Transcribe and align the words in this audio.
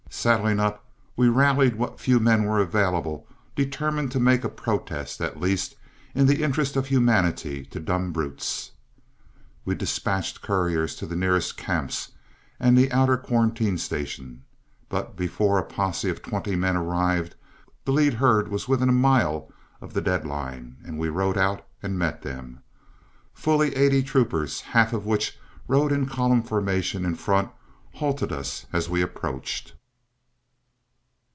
Saddling 0.13 0.59
up, 0.59 0.83
we 1.15 1.29
rallied 1.29 1.77
what 1.77 1.97
few 1.99 2.19
men 2.19 2.43
were 2.43 2.59
available, 2.59 3.25
determined 3.55 4.11
to 4.11 4.19
make 4.19 4.43
a 4.43 4.49
protest, 4.49 5.21
at 5.21 5.39
least, 5.39 5.77
in 6.13 6.27
the 6.27 6.43
interest 6.43 6.75
of 6.75 6.87
humanity 6.87 7.63
to 7.67 7.79
dumb 7.79 8.11
brutes. 8.11 8.71
We 9.63 9.73
dispatched 9.73 10.41
couriers 10.41 10.95
to 10.97 11.05
the 11.07 11.15
nearest 11.15 11.55
camps 11.55 12.09
and 12.59 12.77
the 12.77 12.91
outer 12.91 13.15
quarantine 13.15 13.77
station; 13.77 14.43
but 14.89 15.15
before 15.15 15.57
a 15.57 15.63
posse 15.63 16.09
of 16.09 16.21
twenty 16.21 16.57
men 16.57 16.75
arrived, 16.75 17.33
the 17.85 17.93
lead 17.93 18.15
herd 18.15 18.49
was 18.49 18.67
within 18.67 18.89
a 18.89 19.03
mile 19.11 19.49
of 19.79 19.93
the 19.93 20.01
dead 20.01 20.25
line, 20.27 20.75
and 20.83 20.99
we 20.99 21.07
rode 21.07 21.37
out 21.37 21.65
and 21.81 21.97
met 21.97 22.21
them. 22.21 22.59
Fully 23.33 23.73
eighty 23.77 24.03
troopers, 24.03 24.59
half 24.59 24.91
of 24.91 25.05
which 25.05 25.39
rode 25.69 25.91
in 25.93 26.05
column 26.05 26.43
formation 26.43 27.05
in 27.05 27.15
front, 27.15 27.49
halted 27.93 28.33
us 28.33 28.65
as 28.73 28.89
we 28.89 29.01
approached. 29.01 29.73